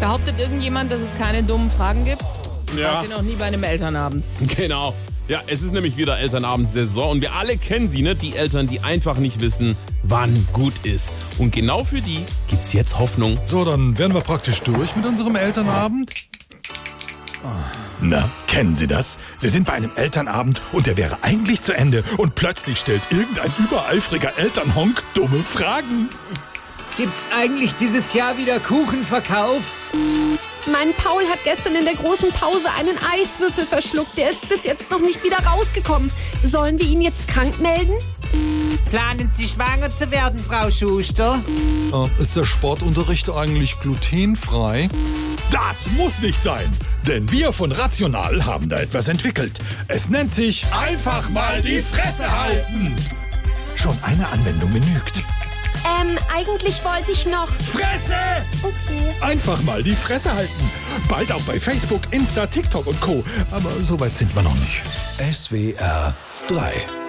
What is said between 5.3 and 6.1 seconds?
es ist nämlich